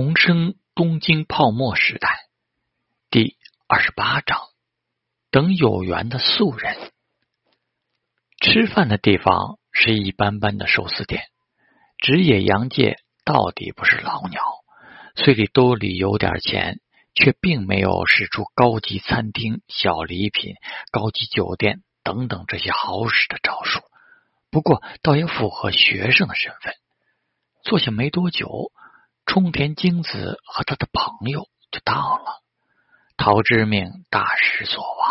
[0.00, 2.08] 重生东京泡沫时代
[3.10, 4.38] 第二十八章：
[5.32, 6.92] 等有缘的素人。
[8.40, 11.24] 吃饭的地方是一般般的寿司店。
[11.96, 14.40] 直野洋介到底不是老鸟，
[15.16, 16.78] 虽里兜里有点钱，
[17.12, 20.54] 却并没有使出高级餐厅、小礼品、
[20.92, 23.80] 高级酒店等等这些好使的招数。
[24.52, 26.74] 不过，倒也符合学生的身份。
[27.64, 28.70] 坐下没多久，
[29.28, 32.42] 冲田京子和他的朋友就到了。
[33.18, 35.10] 陶之命大失所望，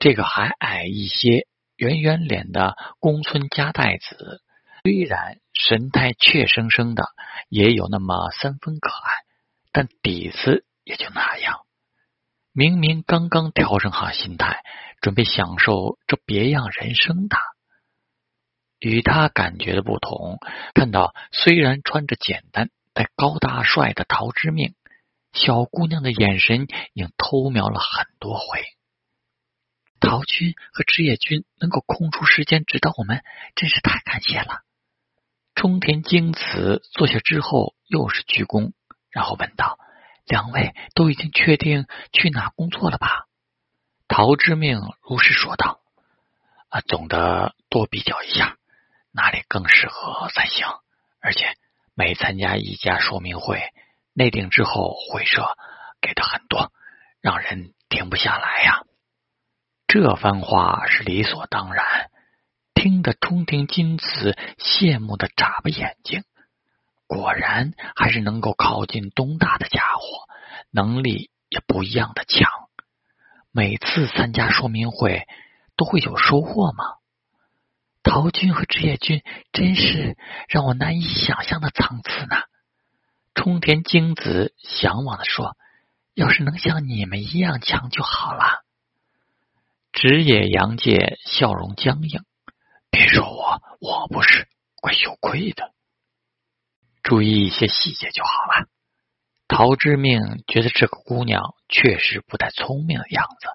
[0.00, 1.46] 这个还矮一些、
[1.76, 4.40] 圆圆脸的宫村家代子，
[4.82, 7.04] 虽然神态怯生生的，
[7.50, 9.10] 也有那么三分可爱，
[9.70, 11.60] 但底子也就那样。
[12.52, 14.62] 明明刚刚调整好心态，
[15.02, 17.36] 准备享受这别样人生的。
[18.78, 20.38] 与他感觉的不同，
[20.72, 24.74] 看到虽然穿着简单在高大帅的陶之命，
[25.34, 26.62] 小姑娘的眼神
[26.94, 28.64] 已经偷瞄了很多回。
[30.00, 33.22] 陶君和枝野君能够空出时间指导我们，
[33.54, 34.62] 真是太感谢了。
[35.54, 38.72] 冲田京子坐下之后，又是鞠躬，
[39.10, 39.78] 然后问道
[40.24, 43.26] ：“两位都已经确定去哪工作了吧？”
[44.08, 45.80] 陶之命如实说道
[46.70, 48.56] ：“啊，总的多比较一下。”
[49.12, 50.66] 哪里更适合才行？
[51.20, 51.56] 而且
[51.98, 53.72] 每参加一家说明会，
[54.12, 55.46] 内定之后会社
[56.02, 56.70] 给的很多，
[57.22, 58.82] 让人停不下来呀。
[59.86, 62.10] 这番话是理所当然，
[62.74, 66.22] 听得冲田金子羡慕的眨巴眼睛。
[67.06, 70.02] 果然还是能够考进东大的家伙，
[70.70, 72.50] 能力也不一样的强。
[73.52, 75.26] 每次参加说明会
[75.76, 76.84] 都会有收获吗？
[78.06, 80.16] 陶军和职业军真是
[80.48, 82.36] 让我难以想象的层次呢。
[83.34, 85.56] 冲田京子向往的说
[86.14, 88.62] ：“要是能像你们一样强就好了。”
[89.92, 92.24] 职业杨介笑容僵硬
[92.90, 94.46] ：“别说我，我不是，
[94.76, 95.72] 怪羞愧的。
[97.02, 98.68] 注意一些细节就好了。”
[99.48, 103.48] 陶之命觉得这个姑娘确实不太聪明的样子。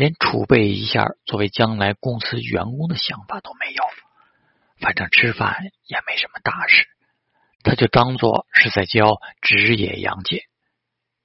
[0.00, 3.84] 连储备一下作为将来公司员工的想法都没有，
[4.78, 6.86] 反正吃饭也没什么大事，
[7.62, 10.44] 他就当做是在教职业杨姐，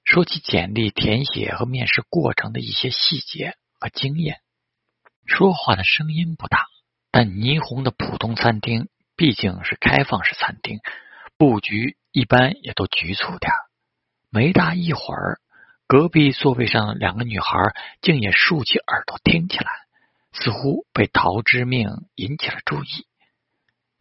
[0.04, 4.42] 说起简历填写和面试过程的一些细节和经验。
[5.24, 6.66] 说话的声音不大，
[7.10, 10.80] 但霓虹的普通餐厅毕竟是开放式餐厅，
[11.38, 13.50] 布局一般也都局促点
[14.28, 15.40] 没大一会儿。
[15.88, 17.58] 隔壁座位上两个女孩
[18.02, 19.70] 竟也竖起耳朵听起来，
[20.32, 23.06] 似乎被陶之命引起了注意。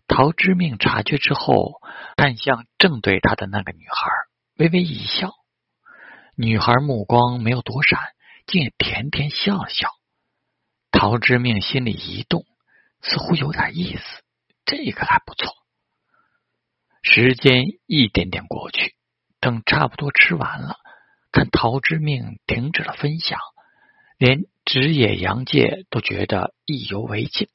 [0.08, 1.82] 陶之命察觉之后，
[2.16, 4.10] 看向正对他的那个女孩，
[4.58, 5.34] 微微一笑。
[6.36, 8.00] 女孩目光没有躲闪，
[8.48, 9.90] 竟也甜甜笑了笑。
[10.92, 12.46] 陶之命心里一动，
[13.02, 14.24] 似乎有点意思，
[14.66, 15.54] 这个还不错。
[17.04, 18.96] 时间一点点过去，
[19.40, 20.80] 等差不多吃完了。
[21.36, 23.38] 看陶之命停止了分享，
[24.18, 27.50] 连直野洋介都觉得意犹未尽。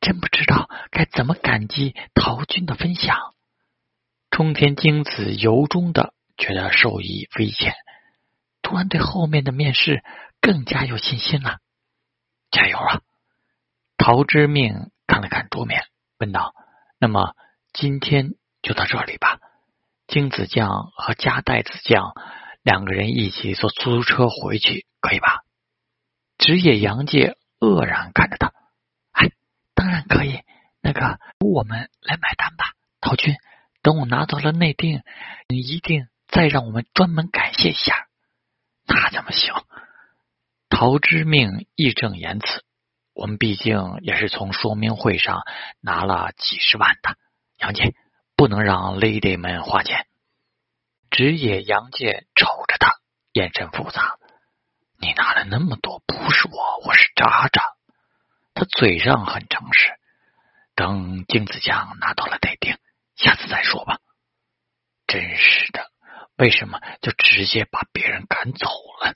[0.00, 3.34] 真不知道该怎么感激陶君的分享。
[4.30, 7.74] 冲田京子由衷的觉得受益匪浅，
[8.62, 10.02] 突然对后面的面试
[10.40, 11.58] 更加有信心了。
[12.50, 13.02] 加油啊！
[13.98, 15.84] 陶之命看了看桌面，
[16.18, 16.54] 问道
[16.98, 17.34] ：“那么
[17.74, 19.38] 今天就到这里吧。”
[20.08, 22.14] 金子匠和加代子匠
[22.62, 25.42] 两个人一起坐出租车回去，可以吧？
[26.38, 28.54] 职业杨介愕然看着他，
[29.12, 29.30] 哎，
[29.74, 30.40] 当然可以。
[30.80, 32.72] 那个，我们来买单吧。
[33.02, 33.36] 陶军，
[33.82, 35.02] 等我拿到了内定，
[35.46, 38.06] 你一定再让我们专门感谢一下。
[38.86, 39.52] 那怎么行？
[40.70, 42.64] 陶之命义正言辞，
[43.12, 45.42] 我们毕竟也是从说明会上
[45.80, 47.16] 拿了几十万的，
[47.58, 47.94] 杨介。
[48.38, 50.06] 不能让 lady 们花钱。
[51.10, 53.00] 直野杨介瞅着他，
[53.32, 54.16] 眼神复杂。
[55.00, 57.64] 你拿了那么多，不是我，我是渣渣。
[58.54, 59.90] 他嘴上很诚实。
[60.76, 62.78] 等金子江拿到了再定，
[63.16, 63.98] 下次再说吧。
[65.08, 65.90] 真是的，
[66.36, 68.68] 为什么就直接把别人赶走
[69.02, 69.14] 了？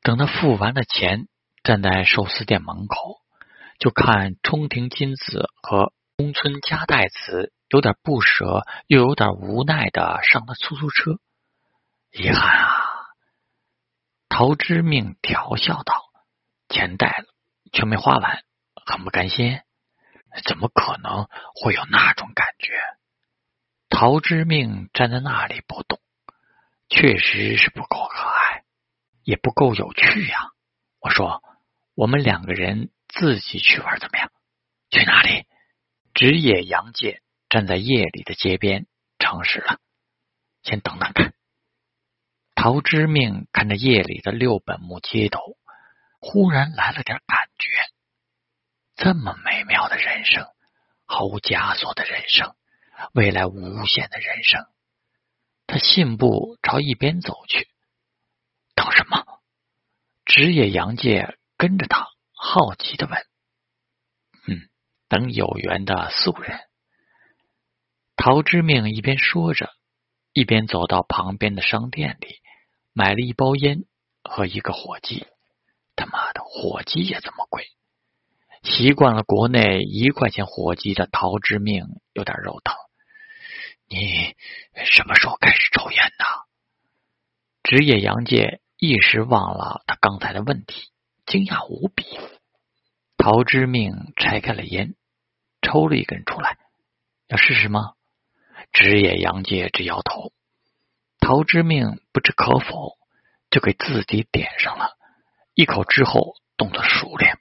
[0.00, 1.28] 等他付完了钱，
[1.62, 3.20] 站在寿司店门口，
[3.78, 5.92] 就看冲庭金子和。
[6.16, 11.18] 中村加代子有点不舍，又有点无奈的上了出租车。
[12.12, 12.70] 遗憾啊！
[14.28, 16.04] 陶之命调笑道
[16.70, 17.24] ：“钱带了，
[17.72, 18.44] 却没花完，
[18.86, 19.60] 很不甘心。
[20.44, 22.74] 怎么可能会有那种感觉？”
[23.90, 25.98] 陶之命站在那里不动，
[26.88, 28.62] 确实是不够可爱，
[29.24, 30.52] 也不够有趣呀。
[31.00, 31.42] 我说，
[31.96, 34.30] 我们两个人自己去玩怎么样？
[34.90, 35.46] 去哪里？
[36.14, 38.86] 直野洋介站在夜里的街边，
[39.18, 39.80] 诚实了。
[40.62, 41.34] 先等等看。
[42.54, 45.58] 陶之命看着夜里的六本木街头，
[46.20, 47.68] 忽然来了点感觉。
[48.94, 50.46] 这么美妙的人生，
[51.04, 52.54] 毫无枷锁的人生，
[53.12, 54.64] 未来无限的人生。
[55.66, 57.68] 他信步朝一边走去。
[58.76, 59.42] 等什么？
[60.24, 63.26] 直野洋介跟着他，好奇的问：“，
[65.14, 66.58] 等有缘的素人。”
[68.16, 69.70] 陶之命一边说着。
[70.36, 72.40] 一边走到旁边的商店里，
[72.92, 73.84] 买了一包烟
[74.24, 75.28] 和一个火机。
[75.94, 77.68] 他妈的，火机也这么贵！
[78.64, 82.74] 习惯了国内一块钱火机的陶之命有点肉疼。
[83.86, 84.34] 你
[84.86, 86.24] 什么时候开始抽烟的？
[87.62, 90.90] 职业杨介一时忘了他刚才的问题，
[91.26, 92.04] 惊讶无比。
[93.16, 94.96] 陶之命拆开了烟，
[95.64, 96.58] 抽了一根出来，
[97.26, 97.94] 要试试吗？
[98.72, 100.32] 直野杨介直摇头，
[101.18, 102.98] 陶之命不知可否，
[103.50, 104.90] 就给自己点上了
[105.54, 107.38] 一口之后，动作熟练，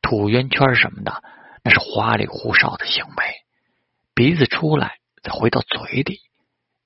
[0.00, 1.22] 吐圆圈什么的，
[1.64, 3.34] 那是花里胡哨的行为。
[4.14, 6.20] 鼻子出来，再回到嘴里，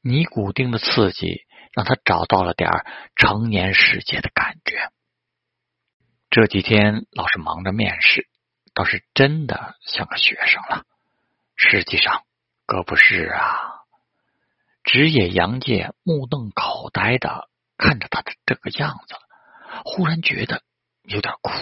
[0.00, 1.42] 尼古丁的刺激
[1.72, 2.70] 让他找到了点
[3.16, 4.90] 成年世界的感觉。
[6.30, 8.28] 这几天老是忙着面试，
[8.74, 10.84] 倒是真的像个学生了。
[11.56, 12.24] 实际上，
[12.66, 13.82] 可不是啊。
[14.84, 17.48] 职业杨介目瞪口呆的
[17.78, 19.14] 看着他的这个样子，
[19.84, 20.62] 忽然觉得
[21.02, 21.52] 有点苦。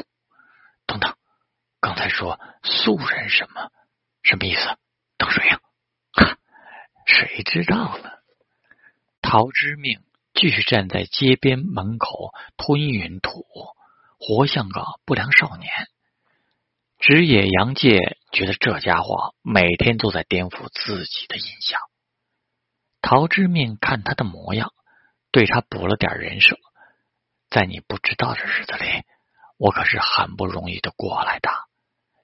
[0.87, 1.17] 等等，
[1.81, 3.71] 刚才说素人什么
[4.23, 4.79] 什么意思？
[5.19, 5.61] 等谁呀？
[7.07, 8.11] 谁知道呢？
[9.21, 10.03] 陶之命
[10.33, 13.77] 继续站在街边门口吞云吐雾，
[14.19, 15.71] 活像个不良少年。
[17.01, 21.81] 职野杨介觉得这家伙每天都在颠覆自己的印象。
[23.01, 24.75] 陶之命看他的模样，
[25.31, 26.59] 对他补了点人设。
[27.49, 29.03] 在你不知道的日子里，
[29.57, 31.49] 我可是很不容易的过来的。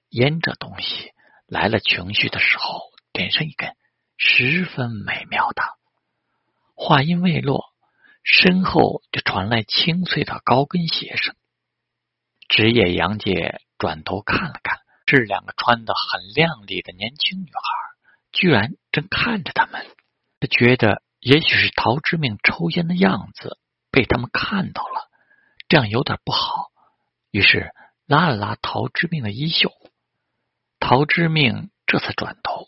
[0.09, 1.11] 烟这东西
[1.47, 2.81] 来了情绪的时候，
[3.11, 3.75] 点上一根，
[4.15, 5.63] 十分美妙的。
[6.75, 7.65] 话音未落，
[8.21, 11.35] 身后就传来清脆的高跟鞋声。
[12.47, 17.61] 职业杨介转头看了看，是两个穿的很靓丽的年轻女孩，
[18.31, 19.85] 居然正看着他们。
[20.39, 23.57] 他觉得也许是陶之命抽烟的样子
[23.91, 25.09] 被他们看到了，
[25.67, 26.67] 这样有点不好。
[27.31, 27.71] 于是
[28.05, 29.71] 拉了拉陶之命的衣袖，
[30.79, 32.67] 陶之命这才转头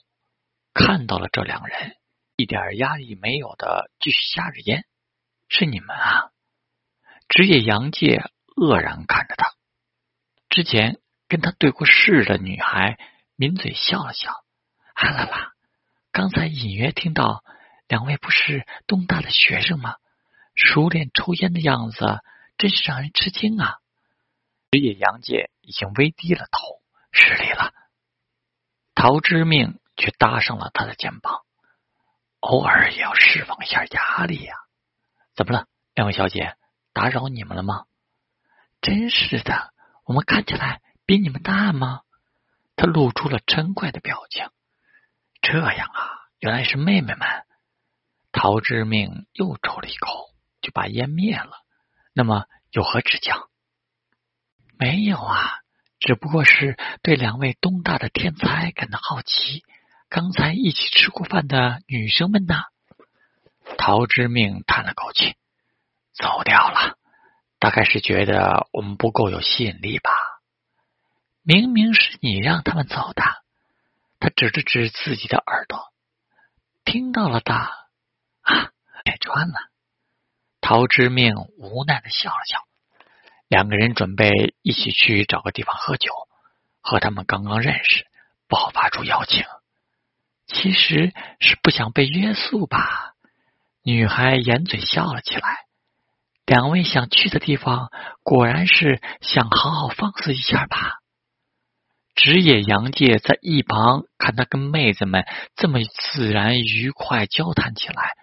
[0.73, 1.95] 看到了这两人，
[2.35, 4.85] 一点压力没有的继续夹着烟。
[5.47, 6.29] 是你们啊！
[7.27, 8.23] 职业杨介
[8.55, 9.53] 愕然看着他，
[10.49, 12.97] 之前跟他对过视的女孩
[13.35, 14.33] 抿嘴笑了笑，
[14.95, 15.53] 哈啦啦，
[16.11, 17.43] 刚才隐约听到。
[17.87, 19.95] 两位不是东大的学生吗？
[20.53, 22.19] 熟练抽烟的样子，
[22.55, 23.77] 真是让人吃惊啊！
[24.69, 27.73] 职业杨介已经微低了头，失礼了。
[28.93, 31.41] 陶之命却搭上了他的肩膀，
[32.41, 34.53] 偶尔也要释放一下压力呀。
[35.33, 35.65] 怎么了，
[35.95, 36.55] 两位小姐？
[36.93, 37.85] 打扰你们了吗？
[38.81, 39.73] 真是的，
[40.09, 42.01] 我们看起来比你们大吗？
[42.75, 44.49] 他露出了嗔怪的表情。
[45.39, 47.27] 这样啊，原来是妹妹们。
[48.31, 51.51] 陶之命又抽了一口，就把烟灭了。
[52.11, 53.49] 那么有何指教？
[54.79, 55.59] 没有啊，
[55.99, 59.63] 只不过是对两位东大的天才感到好奇。
[60.09, 62.55] 刚才一起吃过饭的女生们呢？
[63.77, 65.35] 陶之命叹了口气，
[66.13, 66.97] 走掉了。
[67.59, 70.09] 大概是觉得我们不够有吸引力吧。
[71.43, 73.23] 明明是你让他们走的。
[74.19, 75.93] 他指了指自己的耳朵，
[76.83, 77.53] 听到了的。
[77.53, 78.71] 啊，
[79.05, 79.55] 拆穿了！
[80.61, 82.65] 陶之命无奈的笑了笑。
[83.47, 86.11] 两个人准备一起去找个地方喝酒，
[86.81, 88.05] 和他们刚刚认识，
[88.47, 89.45] 不好发出邀请。
[90.47, 93.15] 其实是不想被约束吧？
[93.81, 95.65] 女孩掩嘴笑了起来。
[96.49, 97.91] 两位想去的地方，
[98.23, 100.97] 果然是想好好放肆一下吧？
[102.15, 108.15] 职业杨介在一旁看他跟妹子们这么自然愉快交谈起来。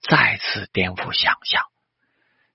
[0.00, 1.62] 再次颠覆想象，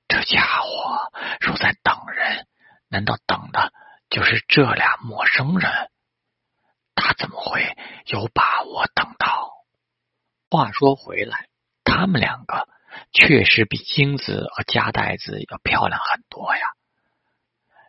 [0.07, 2.48] 这家伙若在等人，
[2.88, 3.71] 难道等的
[4.09, 5.91] 就是这俩陌生人？
[6.95, 9.51] 他怎么会有把握等到？
[10.50, 11.50] 话说回来，
[11.83, 12.67] 他们两个
[13.11, 16.61] 确实比金子和夹带子要漂亮很多呀。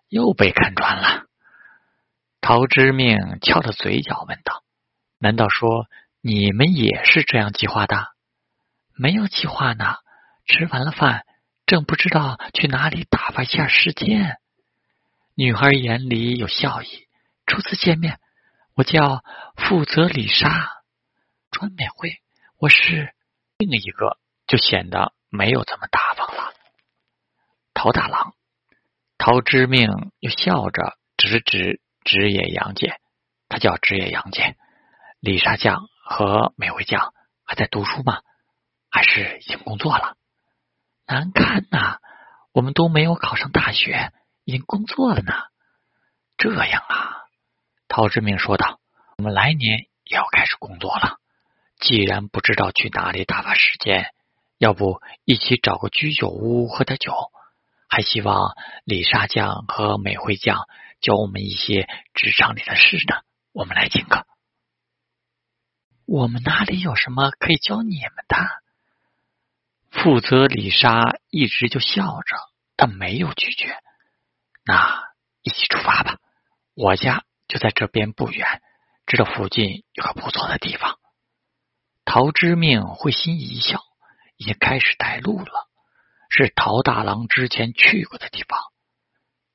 [0.08, 1.24] 又被看穿了。
[2.40, 4.64] 陶之命翘着嘴角问道
[5.18, 5.86] ：“难道说
[6.20, 8.08] 你们也是这样计划的？
[8.96, 9.96] 没有计划呢？
[10.46, 11.24] 吃完了饭，
[11.66, 14.38] 正不知道去哪里打发一下时间。”
[15.36, 17.06] 女孩眼里有笑意。
[17.46, 18.20] 初次见面，
[18.74, 19.24] 我叫
[19.56, 20.68] 负责李莎，
[21.50, 22.20] 川美惠，
[22.58, 23.12] 我是
[23.58, 24.18] 另一个，
[24.50, 26.52] 就显得没有这么大方了。
[27.72, 28.34] 陶大郎，
[29.16, 29.88] 陶之命
[30.18, 31.80] 又笑着指指。
[32.02, 32.96] 直野洋介，
[33.46, 34.56] 他叫直野洋介。
[35.20, 37.12] 李沙将和美惠将
[37.44, 38.22] 还在读书吗？
[38.90, 40.16] 还是已经工作了？
[41.06, 41.98] 难堪呐！
[42.52, 44.12] 我们都没有考上大学，
[44.44, 45.34] 已经工作了呢。
[46.38, 47.18] 这样啊，
[47.86, 48.80] 陶之明说道
[49.18, 51.18] ：“我们来年也要开始工作了。
[51.78, 54.06] 既然不知道去哪里打发时间，
[54.60, 57.12] 要不一起找个居酒屋喝点酒？
[57.88, 60.68] 还希望李沙酱和美惠酱。”
[61.00, 64.26] 教我们一些职场里的事呢，我们来请客。
[66.04, 68.36] 我们哪里有什么可以教你们的？
[69.90, 72.36] 负责李莎一直就笑着，
[72.76, 73.74] 但没有拒绝。
[74.62, 75.02] 那
[75.40, 76.18] 一起出发吧，
[76.74, 78.60] 我家就在这边不远，
[79.06, 80.98] 知道附近有个不错的地方。
[82.04, 83.80] 陶之命会心一笑，
[84.40, 85.68] 已经开始带路了，
[86.30, 88.58] 是陶大郎之前去过的地方。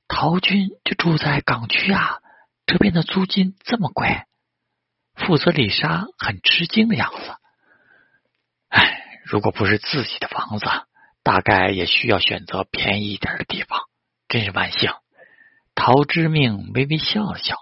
[0.06, 2.20] 陶军就住在港区啊，
[2.66, 4.22] 这边的租金这么贵。
[5.16, 7.34] 负责李莎很吃惊的样子。
[8.68, 10.66] 唉，如果不是自己的房子，
[11.24, 13.80] 大概也需要选择便宜一点的地方。
[14.28, 14.92] 真是万幸。
[15.74, 17.56] 陶之命微微笑了笑。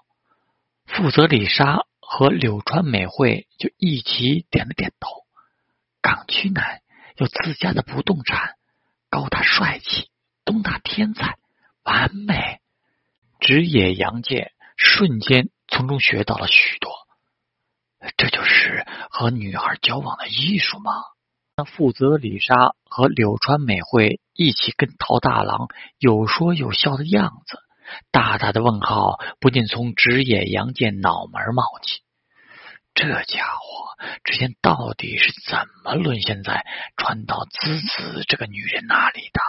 [0.84, 5.24] 负责李莎和柳川美惠就一起点了点头。
[6.02, 6.82] 港区南
[7.16, 8.54] 有自家的不动产，
[9.08, 10.10] 高大帅气，
[10.44, 11.38] 东大天才。
[11.84, 12.60] 完美，
[13.40, 16.90] 直野洋介瞬间从中学到了许多。
[18.16, 20.92] 这就是和女孩交往的艺术吗？
[21.56, 25.68] 那负责李莎和柳川美惠一起跟陶大郎
[25.98, 27.58] 有说有笑的样子，
[28.10, 32.02] 大大的问号不禁从直野洋介脑门冒起。
[32.94, 36.64] 这家伙之前到底是怎么沦陷在
[36.96, 39.40] 川岛滋子这个女人那里的？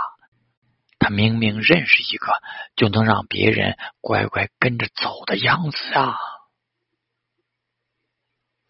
[0.98, 2.28] 他明明认识一个，
[2.76, 6.18] 就能让别人乖乖跟着走的样子啊！